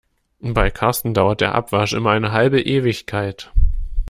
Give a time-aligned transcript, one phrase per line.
[0.55, 3.51] Bei Karsten dauert der Abwasch immer eine halbe Ewigkeit.